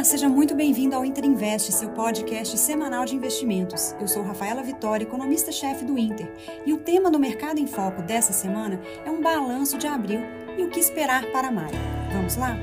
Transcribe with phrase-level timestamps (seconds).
[0.00, 3.94] Olá, seja muito bem-vindo ao Inter Invest, seu podcast semanal de investimentos.
[4.00, 6.26] Eu sou Rafaela Vitória, economista-chefe do Inter,
[6.64, 10.22] e o tema do Mercado em Foco dessa semana é um balanço de abril
[10.56, 11.76] e o que esperar para maio.
[12.14, 12.56] Vamos lá?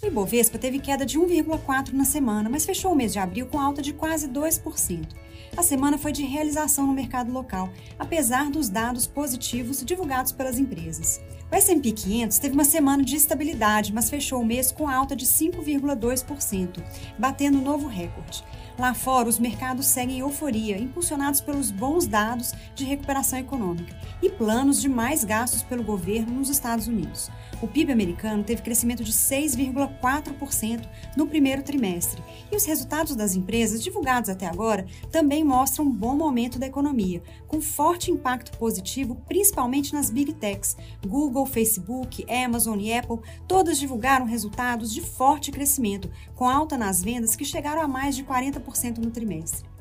[0.00, 3.58] O Ibovespa teve queda de 1,4% na semana, mas fechou o mês de abril com
[3.58, 5.08] alta de quase 2%.
[5.56, 7.68] A semana foi de realização no mercado local,
[7.98, 11.20] apesar dos dados positivos divulgados pelas empresas.
[11.52, 15.26] O S&P 500 teve uma semana de estabilidade, mas fechou o mês com alta de
[15.26, 16.82] 5,2%,
[17.18, 18.42] batendo um novo recorde.
[18.78, 24.80] Lá fora, os mercados seguem euforia, impulsionados pelos bons dados de recuperação econômica e planos
[24.80, 27.30] de mais gastos pelo governo nos Estados Unidos.
[27.60, 33.82] O PIB americano teve crescimento de 6,4% no primeiro trimestre, e os resultados das empresas
[33.82, 39.92] divulgados até agora também mostram um bom momento da economia, com forte impacto positivo principalmente
[39.92, 40.76] nas big techs.
[41.06, 47.36] Google, Facebook, Amazon e Apple todas divulgaram resultados de forte crescimento, com alta nas vendas
[47.36, 49.72] que chegaram a mais de 40% no trimestre.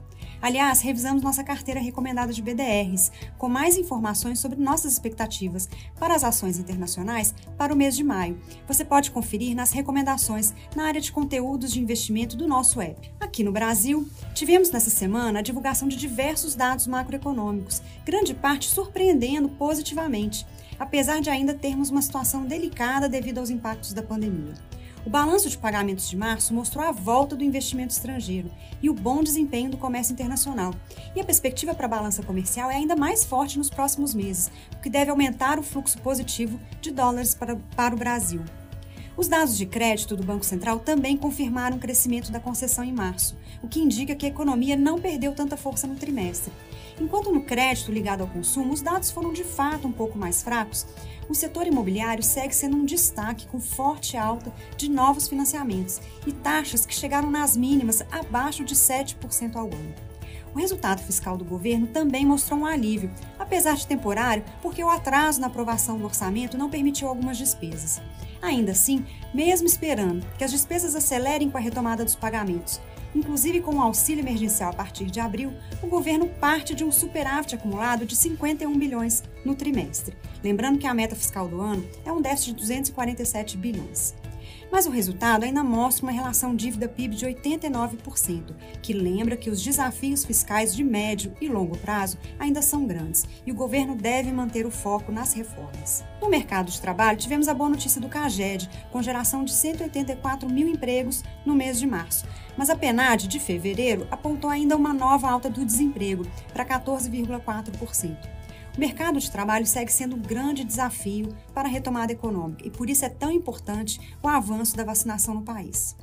[0.42, 6.24] Aliás, revisamos nossa carteira recomendada de BDRs, com mais informações sobre nossas expectativas para as
[6.24, 8.40] ações internacionais para o mês de maio.
[8.68, 13.14] Você pode conferir nas recomendações na área de conteúdos de investimento do nosso app.
[13.32, 19.48] Aqui no Brasil, tivemos nessa semana a divulgação de diversos dados macroeconômicos, grande parte surpreendendo
[19.48, 20.46] positivamente,
[20.78, 24.54] apesar de ainda termos uma situação delicada devido aos impactos da pandemia.
[25.06, 28.52] O balanço de pagamentos de março mostrou a volta do investimento estrangeiro
[28.82, 30.76] e o bom desempenho do comércio internacional.
[31.16, 34.82] E a perspectiva para a balança comercial é ainda mais forte nos próximos meses, o
[34.82, 38.44] que deve aumentar o fluxo positivo de dólares para, para o Brasil.
[39.18, 43.38] Os dados de crédito do Banco Central também confirmaram o crescimento da concessão em março,
[43.62, 46.52] o que indica que a economia não perdeu tanta força no trimestre.
[47.00, 50.86] Enquanto no crédito ligado ao consumo os dados foram de fato um pouco mais fracos,
[51.28, 56.86] o setor imobiliário segue sendo um destaque com forte alta de novos financiamentos e taxas
[56.86, 59.94] que chegaram nas mínimas abaixo de 7% ao ano.
[60.54, 65.40] O resultado fiscal do governo também mostrou um alívio, apesar de temporário, porque o atraso
[65.40, 68.02] na aprovação do orçamento não permitiu algumas despesas.
[68.42, 72.82] Ainda assim, mesmo esperando que as despesas acelerem com a retomada dos pagamentos
[73.14, 77.56] Inclusive, com o auxílio emergencial a partir de abril, o governo parte de um superávit
[77.56, 80.16] acumulado de 51 bilhões no trimestre.
[80.44, 84.16] Lembrando que a meta fiscal do ano é um déficit de 247 bilhões.
[84.72, 90.24] Mas o resultado ainda mostra uma relação dívida-PIB de 89%, que lembra que os desafios
[90.24, 94.72] fiscais de médio e longo prazo ainda são grandes e o governo deve manter o
[94.72, 96.06] foco nas reformas.
[96.22, 100.70] No mercado de trabalho, tivemos a boa notícia do CAGED, com geração de 184 mil
[100.70, 102.26] empregos no mês de março.
[102.56, 108.41] Mas a PNAD de fevereiro apontou ainda uma nova alta do desemprego, para 14,4%.
[108.76, 112.90] O mercado de trabalho segue sendo um grande desafio para a retomada econômica e por
[112.90, 115.96] isso é tão importante o avanço da vacinação no país.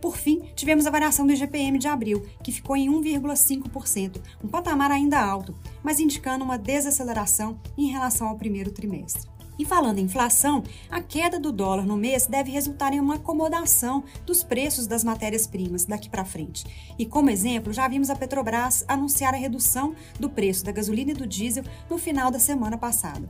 [0.00, 4.90] Por fim, tivemos a variação do IGPM de abril, que ficou em 1,5%, um patamar
[4.90, 9.31] ainda alto, mas indicando uma desaceleração em relação ao primeiro trimestre.
[9.62, 14.02] E falando em inflação, a queda do dólar no mês deve resultar em uma acomodação
[14.26, 16.64] dos preços das matérias-primas daqui para frente.
[16.98, 21.14] E como exemplo, já vimos a Petrobras anunciar a redução do preço da gasolina e
[21.14, 23.28] do diesel no final da semana passada.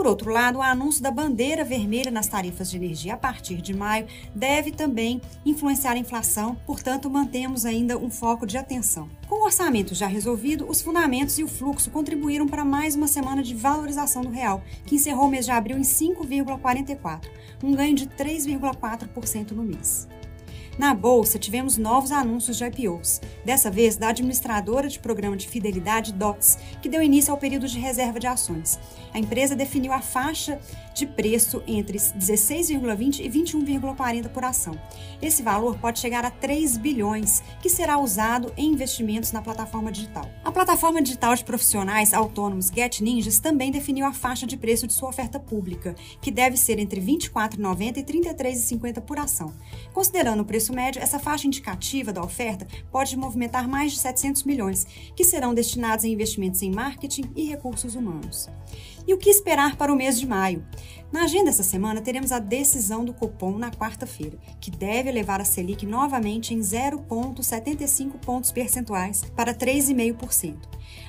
[0.00, 3.74] Por outro lado, o anúncio da bandeira vermelha nas tarifas de energia a partir de
[3.74, 9.10] maio deve também influenciar a inflação, portanto, mantemos ainda um foco de atenção.
[9.28, 13.42] Com o orçamento já resolvido, os fundamentos e o fluxo contribuíram para mais uma semana
[13.42, 17.28] de valorização do real, que encerrou o mês de abril em 5,44,
[17.62, 20.08] um ganho de 3,4% no mês.
[20.80, 26.10] Na bolsa, tivemos novos anúncios de IPOs, dessa vez da administradora de programa de fidelidade
[26.10, 28.78] DOTS, que deu início ao período de reserva de ações.
[29.12, 30.58] A empresa definiu a faixa
[30.94, 34.74] de preço entre 16,20 e 21,40 por ação.
[35.20, 40.30] Esse valor pode chegar a 3 bilhões, que será usado em investimentos na plataforma digital.
[40.42, 44.94] A plataforma digital de profissionais autônomos Get Ninjas também definiu a faixa de preço de
[44.94, 49.52] sua oferta pública, que deve ser entre R$ 24,90 e R$ 33,50 por ação.
[49.92, 54.86] Considerando o preço médio, essa faixa indicativa da oferta pode movimentar mais de 700 milhões,
[55.14, 58.48] que serão destinados em investimentos em marketing e recursos humanos.
[59.10, 60.64] E o que esperar para o mês de maio?
[61.10, 65.44] Na agenda essa semana, teremos a decisão do Copom na quarta-feira, que deve levar a
[65.44, 70.58] Selic novamente em 0,75 pontos percentuais para 3,5%.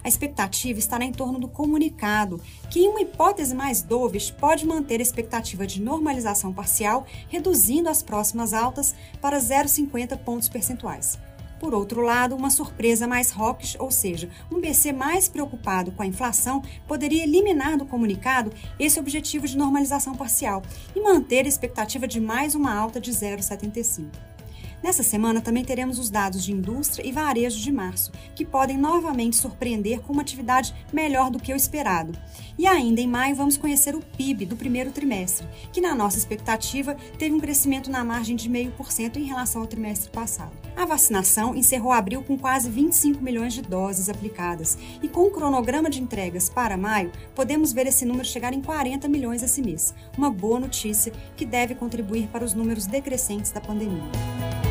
[0.03, 4.99] A expectativa estará em torno do comunicado, que, em uma hipótese mais dovish, pode manter
[4.99, 11.19] a expectativa de normalização parcial, reduzindo as próximas altas para 0,50 pontos percentuais.
[11.61, 16.07] Por outro lado, uma surpresa mais hawkish, ou seja, um BC mais preocupado com a
[16.07, 20.63] inflação, poderia eliminar do comunicado esse objetivo de normalização parcial
[20.95, 24.30] e manter a expectativa de mais uma alta de 0,75.
[24.83, 29.35] Nessa semana também teremos os dados de indústria e varejo de março, que podem novamente
[29.35, 32.17] surpreender com uma atividade melhor do que o esperado.
[32.57, 36.95] E ainda em maio vamos conhecer o PIB do primeiro trimestre, que na nossa expectativa
[37.17, 40.51] teve um crescimento na margem de 0,5% em relação ao trimestre passado.
[40.75, 45.89] A vacinação encerrou abril com quase 25 milhões de doses aplicadas e com o cronograma
[45.89, 49.93] de entregas para maio, podemos ver esse número chegar em 40 milhões esse mês.
[50.17, 54.70] Uma boa notícia que deve contribuir para os números decrescentes da pandemia.